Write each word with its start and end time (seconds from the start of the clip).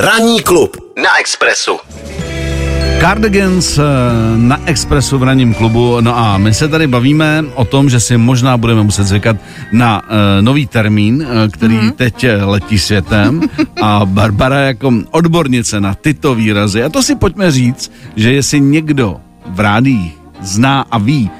Ranní 0.00 0.40
klub 0.40 0.76
na 1.02 1.20
Expressu. 1.20 1.76
Cardigans 3.00 3.78
eh, 3.78 3.82
na 4.36 4.60
Expressu 4.66 5.18
v 5.18 5.22
ranním 5.22 5.54
klubu. 5.54 6.00
No 6.00 6.18
a 6.18 6.38
my 6.38 6.54
se 6.54 6.68
tady 6.68 6.86
bavíme 6.86 7.44
o 7.54 7.64
tom, 7.64 7.90
že 7.90 8.00
si 8.00 8.16
možná 8.16 8.56
budeme 8.56 8.82
muset 8.82 9.04
zvykat 9.04 9.36
na 9.72 10.02
uh, 10.02 10.08
nový 10.40 10.66
termín, 10.66 11.14
uh, 11.22 11.48
který 11.52 11.74
mm-hmm. 11.74 11.92
teď 11.92 12.26
letí 12.44 12.78
světem. 12.78 13.40
A 13.82 14.00
Barbara 14.04 14.60
jako 14.60 14.92
odbornice 15.10 15.80
na 15.80 15.94
tyto 15.94 16.34
výrazy. 16.34 16.84
A 16.84 16.88
to 16.88 17.02
si 17.02 17.14
pojďme 17.14 17.50
říct, 17.50 17.92
že 18.16 18.32
jestli 18.32 18.60
někdo 18.60 19.16
v 19.46 19.60
rádích 19.60 20.18
zná 20.40 20.84
a 20.90 20.98
ví, 20.98 21.30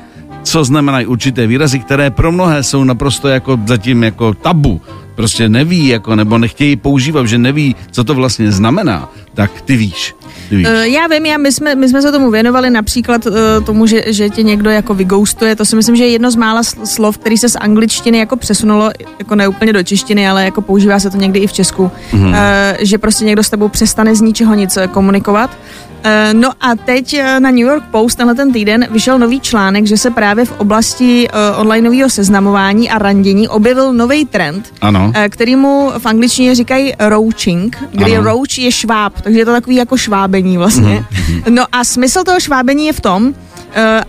co 0.42 0.64
znamenají 0.64 1.06
určité 1.06 1.46
výrazy, 1.46 1.78
které 1.78 2.10
pro 2.10 2.32
mnohé 2.32 2.62
jsou 2.62 2.84
naprosto 2.84 3.28
jako 3.28 3.58
zatím 3.66 4.04
jako 4.04 4.34
tabu, 4.34 4.80
prostě 5.20 5.48
neví, 5.48 5.88
jako, 5.88 6.16
nebo 6.16 6.38
nechtějí 6.38 6.76
používat, 6.76 7.26
že 7.26 7.38
neví, 7.38 7.76
co 7.90 8.04
to 8.04 8.14
vlastně 8.14 8.52
znamená, 8.52 9.08
tak 9.34 9.60
ty 9.60 9.76
víš. 9.76 10.14
Ty 10.48 10.56
víš. 10.56 10.66
Uh, 10.66 10.72
já 10.72 11.06
vím, 11.06 11.26
já, 11.26 11.38
my, 11.38 11.52
jsme, 11.52 11.74
my 11.74 11.88
jsme 11.88 12.02
se 12.02 12.12
tomu 12.12 12.30
věnovali 12.30 12.70
například 12.70 13.26
uh, 13.26 13.32
tomu, 13.64 13.86
že, 13.86 14.02
že 14.06 14.30
tě 14.30 14.42
někdo 14.42 14.70
jako 14.70 14.94
vygoustuje, 14.94 15.56
to 15.56 15.64
si 15.64 15.76
myslím, 15.76 15.96
že 15.96 16.04
je 16.04 16.10
jedno 16.10 16.30
z 16.30 16.36
mála 16.36 16.62
slov, 16.62 17.18
který 17.18 17.38
se 17.38 17.48
z 17.48 17.56
angličtiny 17.56 18.18
jako 18.18 18.36
přesunulo, 18.36 18.90
jako 19.18 19.34
ne 19.34 19.48
úplně 19.48 19.72
do 19.72 19.82
češtiny, 19.82 20.28
ale 20.28 20.44
jako 20.44 20.60
používá 20.60 20.98
se 20.98 21.10
to 21.10 21.16
někdy 21.16 21.38
i 21.40 21.46
v 21.46 21.52
Česku, 21.52 21.90
mm. 22.12 22.24
uh, 22.24 22.34
že 22.80 22.98
prostě 22.98 23.24
někdo 23.24 23.42
s 23.42 23.50
tebou 23.50 23.68
přestane 23.68 24.14
z 24.14 24.20
ničeho 24.20 24.54
nic 24.54 24.78
komunikovat. 24.90 25.50
Uh, 26.04 26.40
no 26.40 26.50
a 26.60 26.74
teď 26.74 27.20
na 27.38 27.50
New 27.50 27.58
York 27.68 27.84
Post 27.90 28.16
tenhle 28.16 28.34
ten 28.34 28.52
týden 28.52 28.86
vyšel 28.90 29.18
nový 29.18 29.40
článek, 29.40 29.86
že 29.86 29.96
se 29.96 30.10
právě 30.10 30.44
v 30.44 30.60
oblasti 30.60 31.28
uh, 31.28 31.60
onlineového 31.60 32.10
seznamování 32.10 32.90
a 32.90 32.98
randění 32.98 33.48
objevil 33.48 33.92
nový 33.92 34.24
trend, 34.24 34.72
ano. 34.80 35.09
Uh, 35.16 35.24
který 35.28 35.56
mu 35.56 35.92
v 35.98 36.06
angličtině 36.06 36.54
říkají 36.54 36.92
roaching, 36.98 37.76
kdy 37.90 38.16
ano. 38.16 38.24
roach 38.24 38.58
je 38.58 38.72
šváb, 38.72 39.20
takže 39.20 39.38
je 39.38 39.44
to 39.44 39.52
takový 39.52 39.76
jako 39.76 39.96
švábení 39.96 40.56
vlastně. 40.56 41.04
Mm-hmm. 41.12 41.42
No 41.48 41.64
a 41.72 41.84
smysl 41.84 42.24
toho 42.24 42.40
švábení 42.40 42.86
je 42.86 42.92
v 42.92 43.00
tom, 43.00 43.34
Eh, 43.34 43.49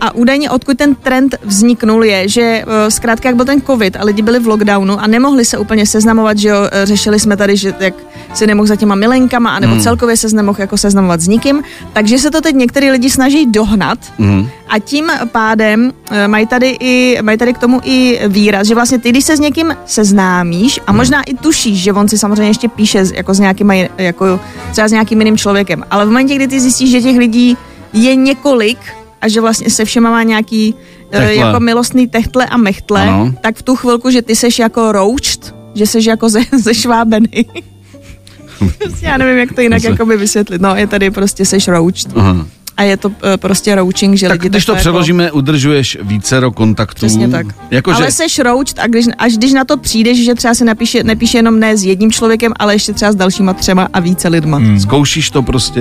a 0.00 0.14
údajně 0.14 0.50
odkud 0.50 0.78
ten 0.78 0.94
trend 0.94 1.34
vzniknul 1.44 2.04
je, 2.04 2.28
že 2.28 2.42
eh, 2.42 2.90
zkrátka 2.90 3.28
jak 3.28 3.36
byl 3.36 3.44
ten 3.44 3.62
covid 3.62 3.96
a 3.96 4.04
lidi 4.04 4.22
byli 4.22 4.38
v 4.38 4.46
lockdownu 4.46 5.00
a 5.00 5.06
nemohli 5.06 5.44
se 5.44 5.58
úplně 5.58 5.86
seznamovat, 5.86 6.38
že 6.38 6.48
jo, 6.48 6.56
eh, 6.72 6.86
řešili 6.86 7.20
jsme 7.20 7.36
tady, 7.36 7.56
že 7.56 7.74
jak 7.80 7.94
si 8.34 8.46
nemohl 8.46 8.66
za 8.66 8.76
těma 8.76 8.94
milenkama, 8.94 9.50
anebo 9.50 9.74
mm. 9.74 9.80
celkově 9.80 10.16
se 10.16 10.36
nemohl 10.36 10.60
jako 10.60 10.76
seznamovat 10.76 11.20
s 11.20 11.28
nikým, 11.28 11.62
takže 11.92 12.18
se 12.18 12.30
to 12.30 12.40
teď 12.40 12.54
některý 12.54 12.90
lidi 12.90 13.10
snaží 13.10 13.46
dohnat 13.46 13.98
mm. 14.18 14.48
a 14.68 14.78
tím 14.78 15.10
pádem 15.32 15.92
mají 16.26 16.46
tady, 16.46 16.76
i, 16.80 17.18
mají 17.22 17.38
tady 17.38 17.54
k 17.54 17.58
tomu 17.58 17.80
i 17.84 18.20
výraz, 18.28 18.66
že 18.66 18.74
vlastně 18.74 18.98
ty, 18.98 19.10
když 19.10 19.24
se 19.24 19.36
s 19.36 19.40
někým 19.40 19.76
seznámíš 19.86 20.80
a 20.86 20.92
mm. 20.92 20.98
možná 20.98 21.22
i 21.22 21.34
tušíš, 21.34 21.82
že 21.82 21.92
on 21.92 22.08
si 22.08 22.18
samozřejmě 22.18 22.50
ještě 22.50 22.68
píše 22.68 23.04
jako 23.14 23.34
s 23.34 23.38
nějakým, 23.38 23.70
jako 23.98 24.40
třeba 24.72 24.88
s 24.88 24.92
nějakým 24.92 25.20
jiným 25.20 25.38
člověkem, 25.38 25.84
ale 25.90 26.04
v 26.04 26.08
momentě, 26.08 26.34
kdy 26.34 26.48
ty 26.48 26.60
zjistíš, 26.60 26.90
že 26.90 27.00
těch 27.00 27.16
lidí 27.16 27.56
je 27.92 28.16
několik, 28.16 28.78
a 29.22 29.28
že 29.28 29.40
vlastně 29.40 29.70
se 29.70 29.84
všema 29.84 30.10
má 30.10 30.22
nějaký 30.22 30.74
techtle. 31.10 31.34
jako 31.34 31.60
milostný 31.60 32.08
techtle 32.08 32.46
a 32.46 32.56
mechtle, 32.56 33.02
ano. 33.02 33.34
tak 33.40 33.56
v 33.56 33.62
tu 33.62 33.76
chvilku, 33.76 34.10
že 34.10 34.22
ty 34.22 34.36
seš 34.36 34.58
jako 34.58 34.92
rouched, 34.92 35.54
že 35.74 35.86
seš 35.86 36.04
jako 36.04 36.28
ze, 36.28 36.40
zešvábený. 36.58 37.28
Já 39.00 39.16
nevím, 39.16 39.38
jak 39.38 39.52
to 39.52 39.60
jinak 39.60 39.82
jakoby 39.82 40.16
vysvětlit. 40.16 40.62
No, 40.62 40.76
je 40.76 40.86
tady 40.86 41.10
prostě 41.10 41.44
seš 41.44 41.68
roached. 41.68 42.12
Aha 42.16 42.46
a 42.76 42.82
je 42.82 42.96
to 42.96 43.08
uh, 43.08 43.14
prostě 43.36 43.74
rouching, 43.74 44.16
že 44.16 44.28
tak 44.28 44.42
lidi 44.42 44.48
když 44.48 44.64
to 44.64 44.74
přeložíme, 44.74 45.24
jako... 45.24 45.36
udržuješ 45.36 45.98
vícero 46.02 46.52
kontaktů. 46.52 46.96
Přesně 46.96 47.28
tak. 47.28 47.46
Jako, 47.70 47.92
ale 47.92 48.06
že... 48.06 48.12
seš 48.12 48.38
rouched 48.38 48.78
a 48.78 48.86
když, 48.86 49.06
až 49.18 49.32
když 49.36 49.52
na 49.52 49.64
to 49.64 49.76
přijdeš, 49.76 50.24
že 50.24 50.34
třeba 50.34 50.54
se 50.54 50.64
napíše, 50.64 51.04
nepíše 51.04 51.38
jenom 51.38 51.60
ne 51.60 51.76
s 51.76 51.84
jedním 51.84 52.12
člověkem, 52.12 52.52
ale 52.56 52.74
ještě 52.74 52.92
třeba 52.92 53.12
s 53.12 53.14
dalšíma 53.14 53.52
třema 53.52 53.88
a 53.92 54.00
více 54.00 54.28
lidma. 54.28 54.58
Hmm. 54.58 54.80
Zkoušíš 54.80 55.30
to 55.30 55.42
prostě, 55.42 55.80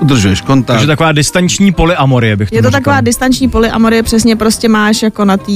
udržuješ 0.00 0.40
kontakt. 0.40 0.74
Takže 0.76 0.86
taková 0.86 1.12
distanční 1.12 1.72
polyamorie 1.72 2.36
bych 2.36 2.52
Je 2.52 2.62
to 2.62 2.70
taková 2.70 3.00
distanční 3.00 3.48
polyamorie, 3.48 4.02
přesně 4.02 4.36
prostě 4.36 4.68
máš 4.68 5.02
jako 5.02 5.24
na 5.24 5.36
té 5.36 5.52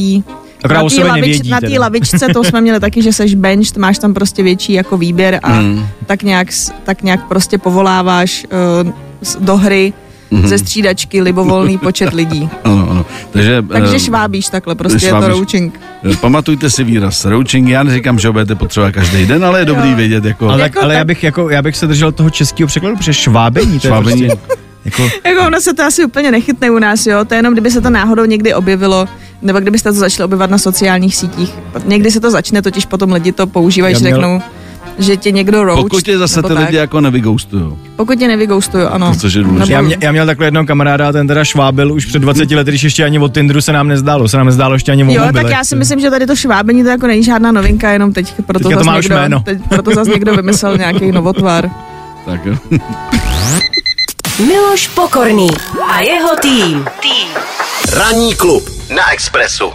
na 0.72 0.88
té 0.88 1.04
lavič, 1.04 1.48
na 1.48 1.58
lavičce, 1.80 2.26
to 2.32 2.44
jsme 2.44 2.60
měli 2.60 2.80
taky, 2.80 3.02
že 3.02 3.12
seš 3.12 3.34
bench, 3.34 3.76
máš 3.76 3.98
tam 3.98 4.14
prostě 4.14 4.42
větší 4.42 4.72
jako 4.72 4.98
výběr 4.98 5.40
a 5.42 5.52
hmm. 5.52 5.86
tak, 6.06 6.22
nějak, 6.22 6.48
tak 6.84 7.02
nějak 7.02 7.28
prostě 7.28 7.58
povoláváš 7.58 8.46
uh, 8.84 8.92
do 9.40 9.56
hry 9.56 9.92
mm-hmm. 10.32 10.46
ze 10.46 10.58
střídačky 10.58 11.22
libovolný 11.22 11.78
počet 11.86 12.12
lidí. 12.12 12.48
Ano, 12.64 12.90
ano. 12.90 13.06
Takže, 13.30 13.64
Takže 13.68 13.92
uh, 13.92 13.98
švábíš 13.98 14.48
takhle, 14.48 14.74
prostě 14.74 15.00
švábíš. 15.00 15.26
je 15.26 15.32
to 15.32 15.38
rouching. 15.38 15.80
Eh, 16.12 16.16
pamatujte 16.16 16.70
si 16.70 16.84
výraz 16.84 17.24
rouching, 17.24 17.68
já 17.68 17.82
neříkám, 17.82 18.18
že 18.18 18.28
ho 18.28 18.32
budete 18.32 18.54
potřebovat 18.54 18.92
každý 18.92 19.26
den, 19.26 19.44
ale 19.44 19.58
je 19.58 19.64
dobrý 19.64 19.90
jo. 19.90 19.96
vědět. 19.96 20.24
Jako... 20.24 20.48
Ale, 20.48 20.62
jako 20.62 20.80
ale 20.80 20.94
tak... 20.94 20.98
já, 20.98 21.04
bych, 21.04 21.22
jako, 21.22 21.50
já 21.50 21.62
bych 21.62 21.76
se 21.76 21.86
držel 21.86 22.12
toho 22.12 22.30
českého 22.30 22.66
překladu, 22.66 22.96
protože 22.96 23.14
švábení, 23.14 23.80
to 23.80 23.88
švábení. 23.88 24.22
je 24.22 24.28
prostě... 24.28 24.56
Jako... 24.86 25.02
jako 25.24 25.46
ono 25.46 25.60
se 25.60 25.74
to 25.74 25.82
asi 25.82 26.04
úplně 26.04 26.30
nechytne 26.30 26.70
u 26.70 26.78
nás, 26.78 27.06
jo. 27.06 27.24
To 27.24 27.34
je 27.34 27.38
jenom, 27.38 27.52
kdyby 27.52 27.70
se 27.70 27.80
to 27.80 27.90
náhodou 27.90 28.24
někdy 28.24 28.54
objevilo, 28.54 29.08
nebo 29.42 29.60
kdybyste 29.60 29.92
to 29.92 29.98
začali 29.98 30.24
objevovat 30.24 30.50
na 30.50 30.58
sociálních 30.58 31.16
sítích. 31.16 31.54
Někdy 31.84 32.10
se 32.10 32.20
to 32.20 32.30
začne, 32.30 32.62
totiž 32.62 32.86
potom 32.86 33.12
lidi 33.12 33.32
to 33.32 33.46
používají, 33.46 33.94
že 33.94 34.00
měl... 34.00 34.12
řeknou, 34.12 34.42
že 34.98 35.16
tě 35.16 35.30
někdo 35.30 35.64
roast. 35.64 35.82
Pokud 35.82 36.02
tě 36.02 36.18
zase 36.18 36.42
ty 36.42 36.52
lidi 36.52 36.76
jako 36.76 37.00
nevygoustujou. 37.00 37.78
Pokud 37.96 38.18
tě 38.18 38.28
nevygoustujou, 38.28 38.86
ano. 38.88 39.12
To, 39.12 39.18
což 39.18 39.34
je 39.34 39.42
důležité. 39.42 39.72
Já, 39.72 39.82
mě, 39.82 39.96
já, 40.00 40.12
měl 40.12 40.26
takhle 40.26 40.46
jednoho 40.46 40.66
kamaráda, 40.66 41.12
ten 41.12 41.26
teda 41.26 41.44
švábil 41.44 41.92
už 41.92 42.06
před 42.06 42.18
20 42.18 42.50
lety, 42.50 42.70
když 42.70 42.82
ještě 42.82 43.04
ani 43.04 43.18
od 43.18 43.34
Tinderu 43.34 43.60
se 43.60 43.72
nám 43.72 43.88
nezdálo, 43.88 44.28
se 44.28 44.36
nám 44.36 44.46
nezdálo 44.46 44.74
ještě 44.74 44.92
ani 44.92 45.04
o 45.04 45.10
Jo, 45.10 45.32
tak 45.32 45.50
já 45.50 45.64
si 45.64 45.76
myslím, 45.76 46.00
že 46.00 46.10
tady 46.10 46.26
to 46.26 46.36
švábení 46.36 46.82
to 46.82 46.88
jako 46.88 47.06
není 47.06 47.24
žádná 47.24 47.52
novinka, 47.52 47.90
jenom 47.90 48.12
teď 48.12 48.34
proto 48.46 48.70
zase 48.70 48.90
někdo, 48.90 49.14
jméno. 49.14 49.40
teď 49.40 49.58
proto 49.68 49.94
zase 49.94 50.10
někdo 50.10 50.34
vymyslel 50.34 50.78
nějaký 50.78 51.12
novotvar. 51.12 51.70
Tak 52.24 52.46
jo. 52.46 52.56
Miloš 54.46 54.88
Pokorný 54.88 55.48
a 55.88 56.00
jeho 56.00 56.36
tým. 56.42 56.84
Tým. 57.00 57.28
Ranní 57.92 58.34
klub 58.34 58.70
na 58.94 59.12
Expressu. 59.12 59.72